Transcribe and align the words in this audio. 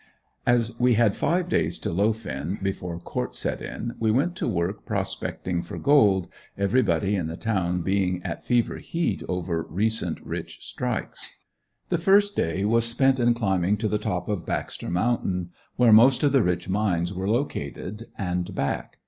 As 0.47 0.71
we 0.79 0.95
had 0.95 1.15
five 1.15 1.47
days 1.47 1.77
to 1.77 1.91
loaf 1.91 2.25
in, 2.25 2.57
before 2.63 2.97
court 2.99 3.35
set 3.35 3.61
in, 3.61 3.93
we 3.99 4.09
went 4.09 4.35
to 4.37 4.47
work 4.47 4.83
prospecting 4.83 5.61
for 5.61 5.77
gold, 5.77 6.27
every 6.57 6.81
body 6.81 7.13
in 7.15 7.27
the 7.27 7.37
town 7.37 7.83
being 7.83 8.19
at 8.23 8.43
fever 8.43 8.77
heat 8.77 9.21
over 9.29 9.61
recent 9.69 10.19
rich 10.25 10.57
strikes. 10.67 11.37
The 11.89 11.99
first 11.99 12.35
day 12.35 12.65
was 12.65 12.83
spent 12.83 13.19
in 13.19 13.35
climbing 13.35 13.77
to 13.77 13.87
the 13.87 13.99
top 13.99 14.27
of 14.27 14.43
Baxter 14.43 14.89
mountain, 14.89 15.51
where 15.75 15.93
most 15.93 16.23
of 16.23 16.31
the 16.31 16.41
rich 16.41 16.67
mines 16.67 17.13
were 17.13 17.29
located, 17.29 18.07
and 18.17 18.55
back. 18.55 18.97